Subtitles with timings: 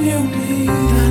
[0.00, 1.07] I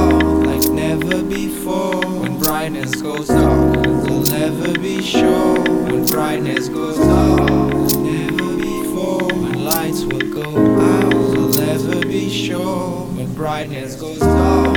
[0.00, 2.00] dark, like never before.
[2.20, 5.60] When brightness goes dark, I'll never be sure.
[5.60, 7.50] When brightness goes dark,
[7.98, 9.28] never before.
[9.28, 10.48] When lights will go
[10.80, 13.06] out, I'll never be sure.
[13.16, 14.76] When brightness goes dark,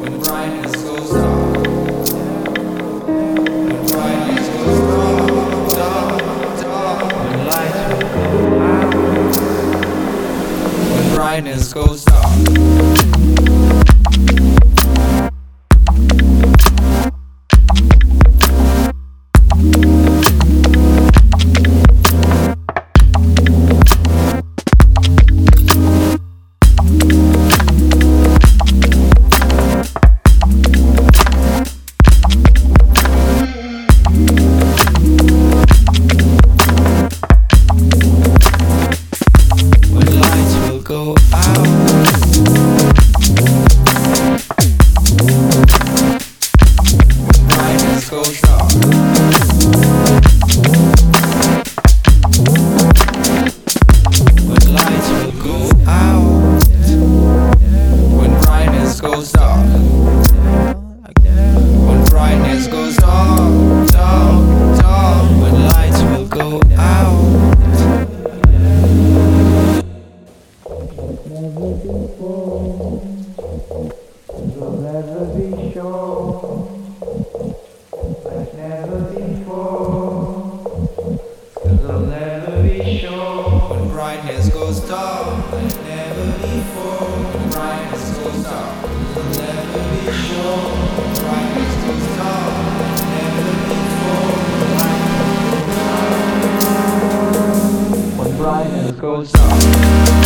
[0.00, 1.66] when brightness goes dark,
[3.68, 7.12] when brightness goes dark, dark, dark.
[7.12, 8.24] When lights will go
[8.70, 8.94] out.
[10.92, 13.15] When brightness goes dark.
[14.16, 14.45] Thank you.
[98.98, 100.25] Goes dark.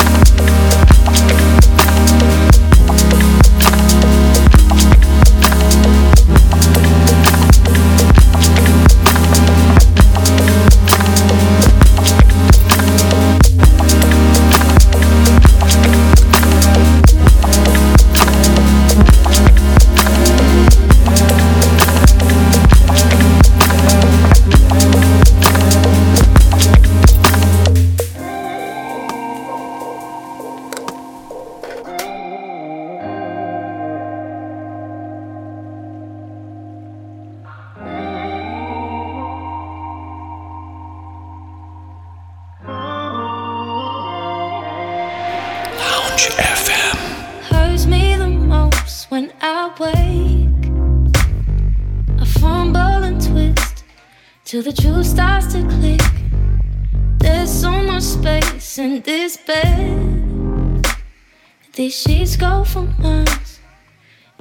[62.72, 63.58] For miles.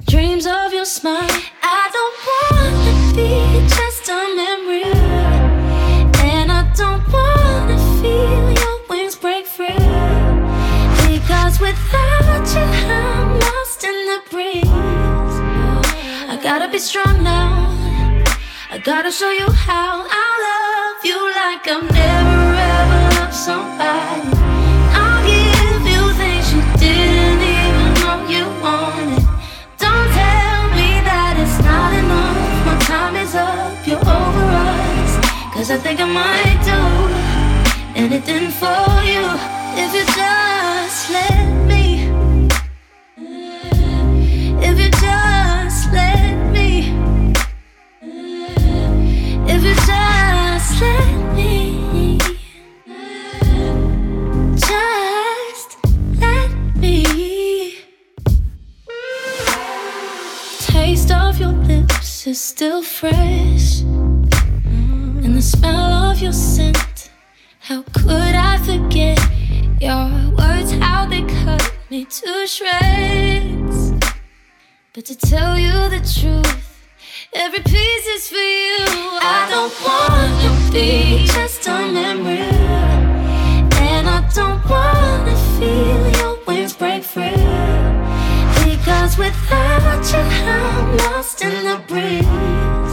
[0.06, 1.36] Dreams of your smile.
[1.62, 3.30] I don't wanna be
[3.76, 4.84] just a memory.
[6.30, 9.84] And I don't wanna feel your wings break free.
[11.10, 12.66] Because without you,
[13.02, 15.36] I'm lost in the breeze.
[16.32, 17.50] I gotta be strong now.
[18.70, 22.40] I gotta show you how I love you like I've never
[22.78, 24.39] ever loved somebody.
[35.72, 36.80] I think I might do
[37.94, 39.22] anything for you
[39.78, 42.10] if you just let me.
[44.66, 46.92] If you just let me.
[49.46, 52.18] If you just let me.
[54.56, 55.76] Just
[56.18, 57.76] let me.
[60.58, 63.84] Taste of your lips is still fresh.
[65.40, 67.10] The smell of your scent.
[67.60, 69.18] How could I forget
[69.80, 70.72] your words?
[70.72, 73.92] How they cut me to shreds.
[74.92, 76.84] But to tell you the truth,
[77.32, 78.84] every piece is for you.
[79.22, 82.44] I don't wanna be just a memory.
[83.88, 87.46] And I don't wanna feel your wings break free.
[88.62, 92.89] Because without you, I'm lost in the breeze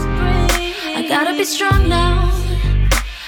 [1.08, 2.30] gotta be strong now.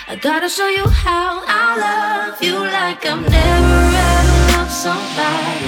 [0.06, 3.78] I gotta show you how I love you like I've never
[4.12, 5.64] ever loved somebody.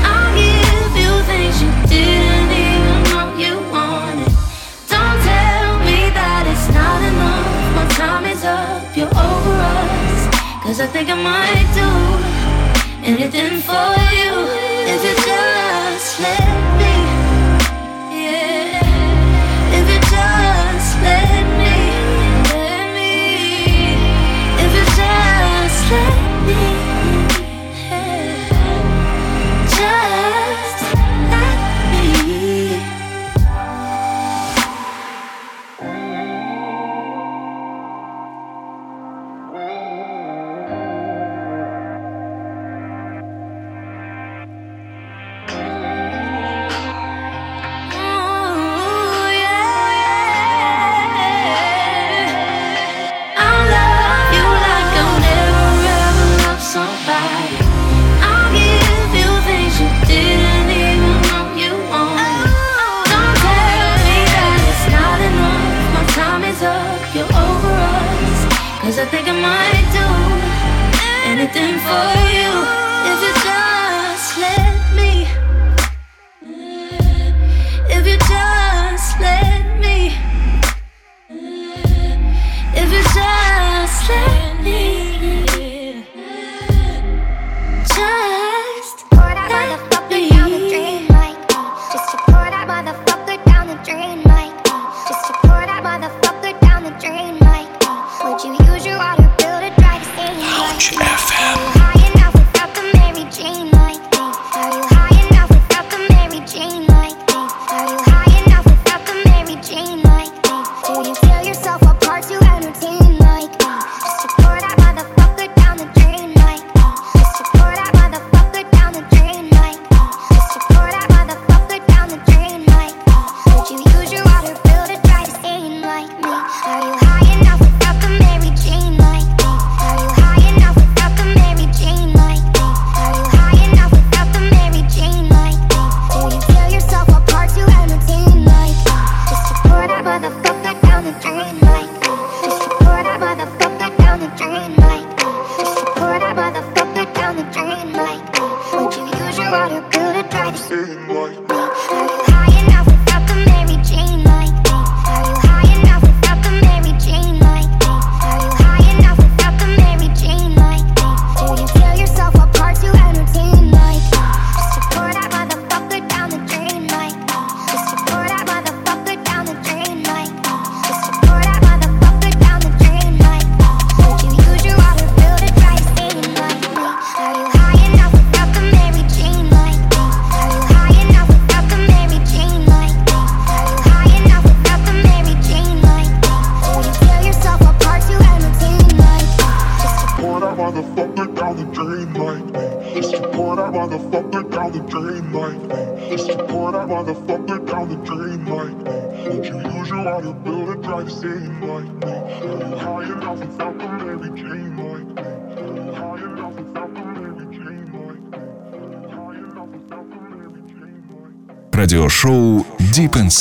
[0.00, 4.32] I'll give you things you didn't even know you wanted.
[4.88, 7.76] Don't tell me that it's not enough.
[7.76, 10.20] My time is up, you're over us.
[10.62, 11.88] Cause I think I might do
[13.04, 14.32] anything for you
[14.88, 16.61] if you just let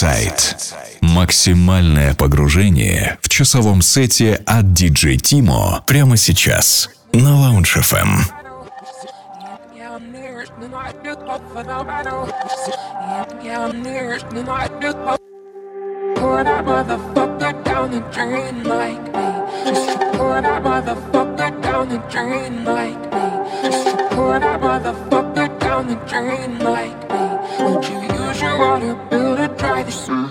[0.02, 0.74] Inside.
[1.02, 8.08] Максимальное погружение в часовом сете от DJ Timo прямо сейчас на Lounge FM.
[16.16, 19.30] Pour that motherfucker down the drain like me.
[19.66, 23.26] Just pour that motherfucker down the drain like me.
[23.64, 27.22] Just pour that motherfucker down the drain like me.
[27.60, 29.41] Won't you use your water bill?
[29.62, 30.31] privacy.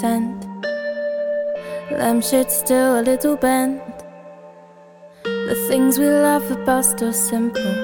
[0.00, 0.46] Scent.
[1.90, 3.82] Lampshade still a little bent.
[5.24, 7.74] The things we laugh about still simple.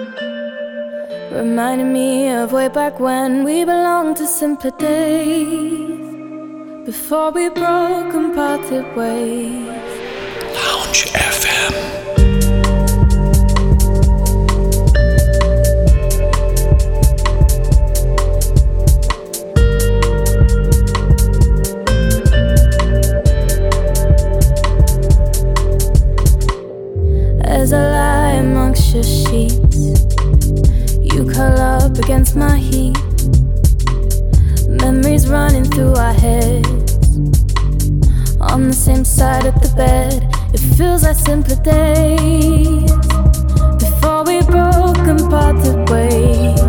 [1.32, 6.14] Reminding me of way back when we belonged to simpler days.
[6.86, 9.75] Before we broke and parted ways.
[32.36, 32.96] My heat.
[34.68, 37.16] Memories running through our heads.
[38.40, 42.92] On the same side of the bed, it feels like simpler days.
[43.82, 46.65] Before we broke and parted ways.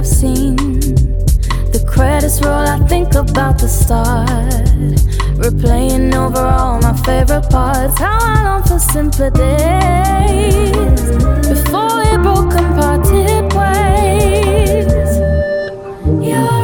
[0.00, 0.56] I've seen.
[0.56, 4.64] The credits roll, I think about the start.
[5.36, 7.98] Replaying over all my favorite parts.
[7.98, 11.02] How I long for simpler days.
[11.46, 14.88] Before we broke and parted ways.
[16.26, 16.59] Your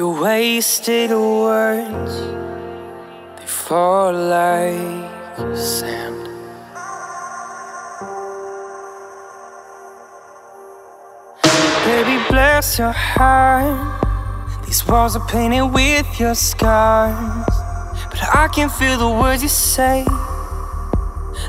[0.00, 2.14] Your wasted words,
[3.36, 6.24] they fall like sand.
[11.84, 14.64] Baby, bless your heart.
[14.64, 17.54] These walls are painted with your scars.
[18.08, 20.06] But I can feel the words you say.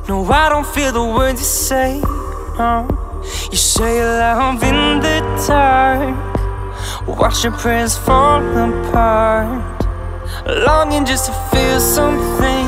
[0.09, 2.01] No, I don't feel the words you say.
[2.57, 2.85] No.
[3.49, 6.30] You say love in the dark.
[7.17, 9.85] Watch your prayers fall apart.
[10.47, 12.67] Longing just to feel something.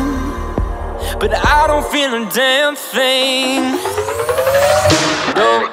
[1.19, 3.61] But I don't feel a damn thing.
[5.35, 5.72] No.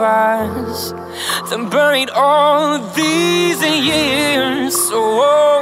[0.00, 0.92] Fires
[1.50, 4.74] that buried all these years.
[4.90, 5.60] Oh,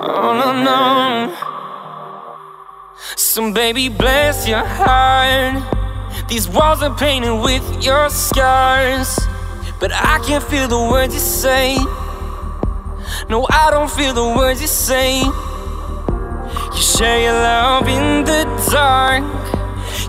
[0.00, 0.82] oh no, no.
[3.14, 5.62] So, baby, bless your heart.
[6.28, 9.16] These walls are painted with your scars.
[9.78, 11.76] But I can't feel the words you say.
[13.28, 15.20] No, I don't feel the words you say.
[16.74, 18.42] You share your love in the
[18.72, 19.22] dark.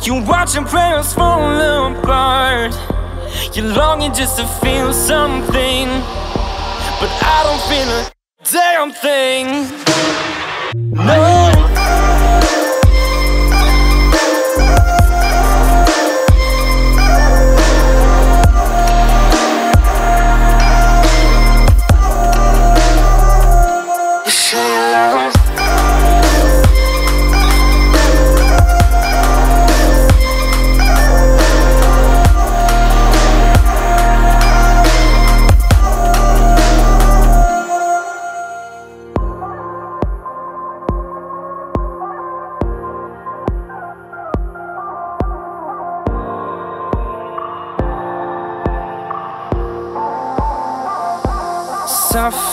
[0.04, 2.93] You watch your prayers fall apart.
[3.54, 5.88] You're longing just to feel something.
[7.00, 8.12] But I don't feel a
[8.52, 9.70] damn thing.
[10.94, 11.43] No.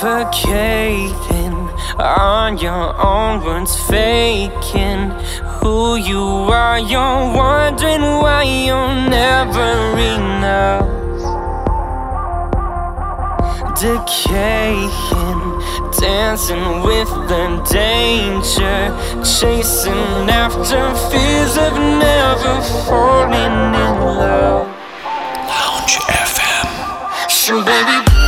[0.01, 1.53] Suffocating
[1.99, 5.11] on your own words, faking
[5.61, 6.79] who you are.
[6.79, 9.73] You're wondering why you're never
[10.17, 10.89] enough.
[13.79, 15.43] Decaying,
[16.01, 18.81] dancing with the danger,
[19.23, 24.67] chasing after fears of never falling in love.
[25.47, 27.31] Lounge FM.
[27.31, 28.20] So baby.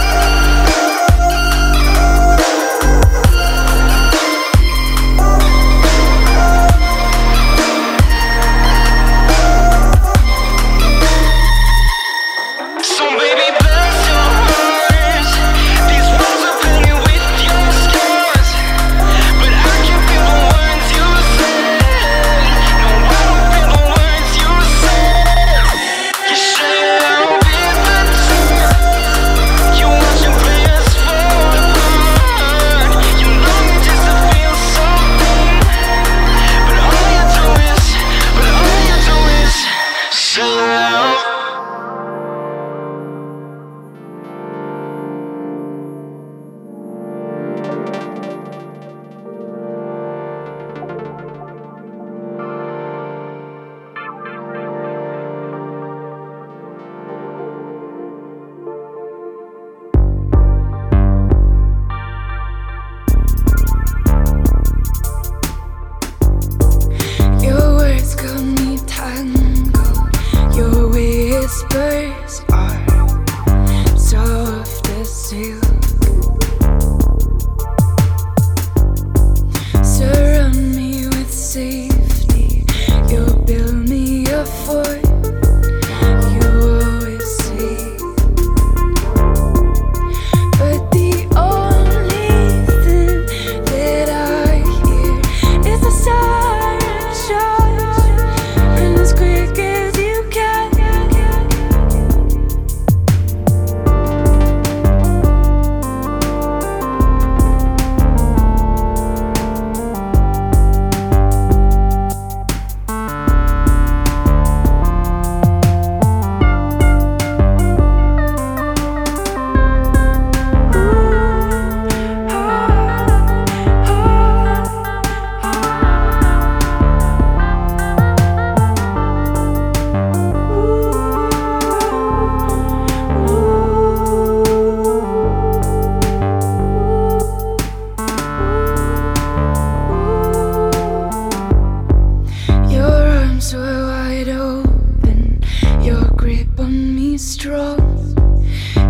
[147.18, 148.14] strong.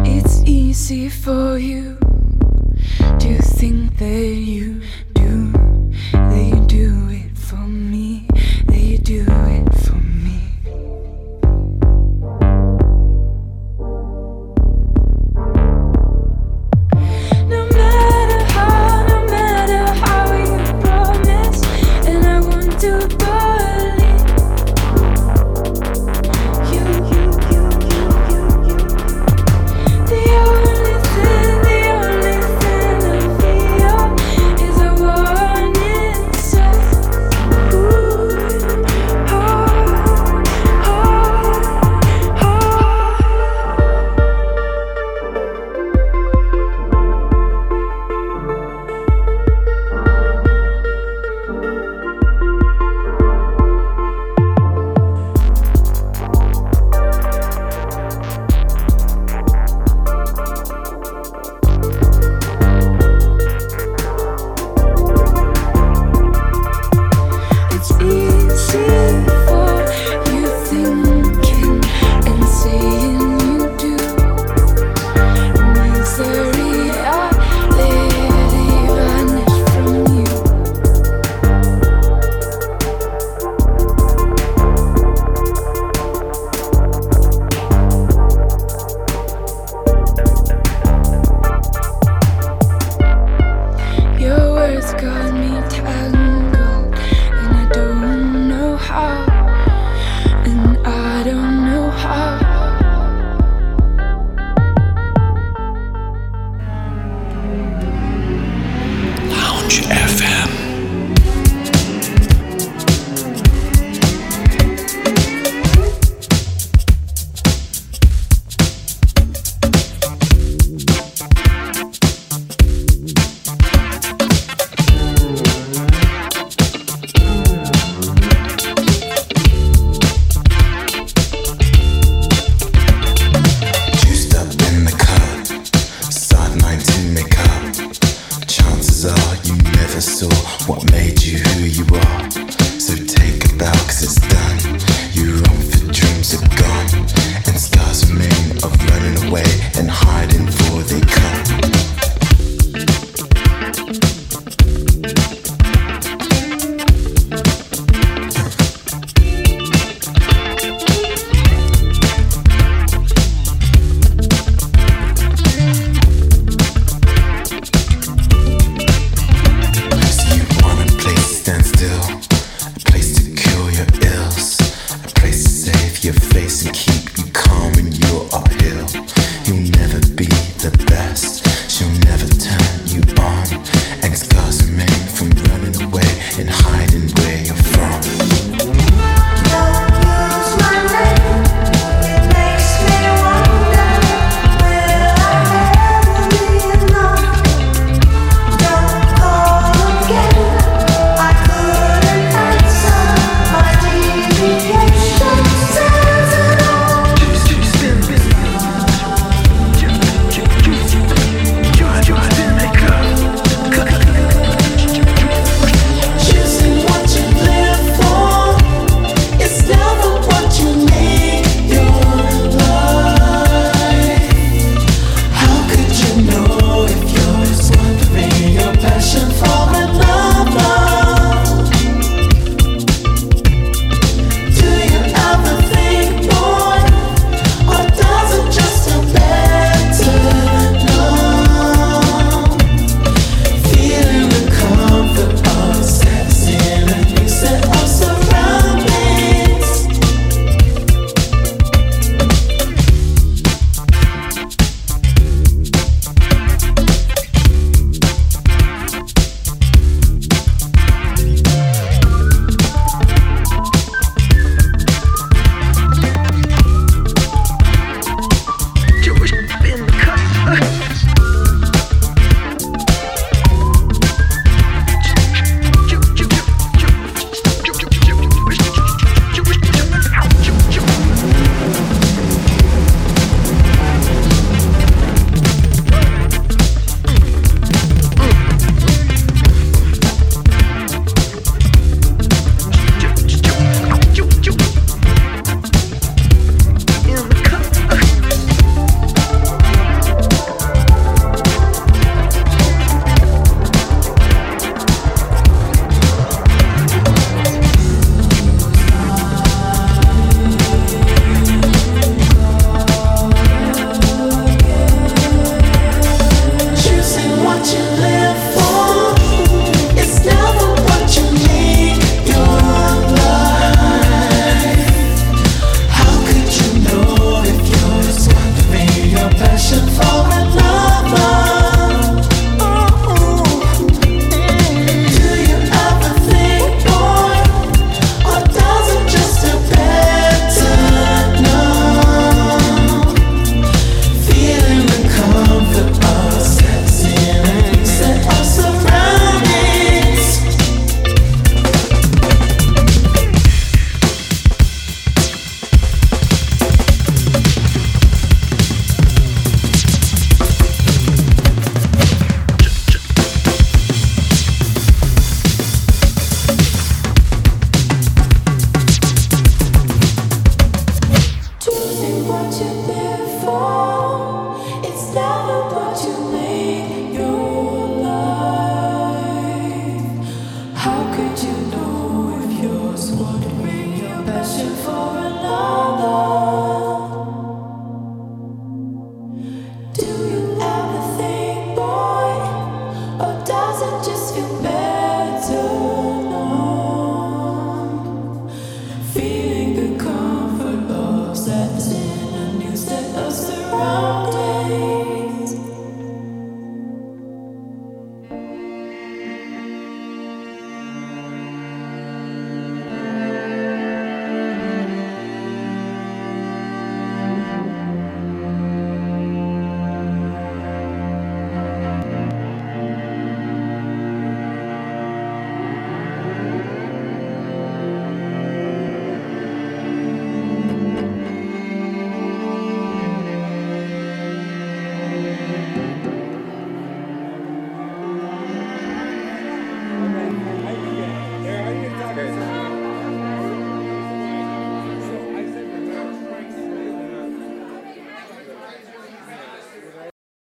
[0.05, 1.97] It's easy for you
[3.19, 4.82] to think that you